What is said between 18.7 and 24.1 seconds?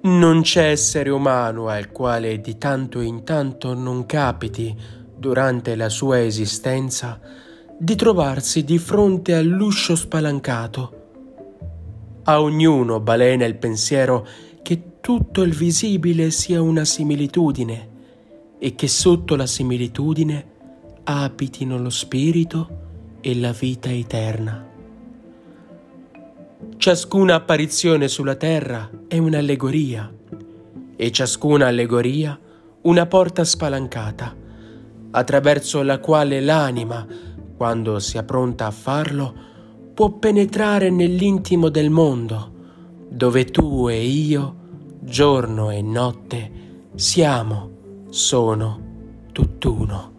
che sotto la similitudine abitino lo spirito e la vita